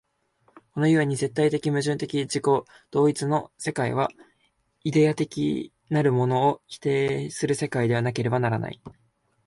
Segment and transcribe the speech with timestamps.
[0.73, 2.43] この故に絶対矛盾的自己
[2.89, 4.09] 同一の世界は、
[4.83, 8.81] イデヤ的なるものをも否定する世界でなければならない。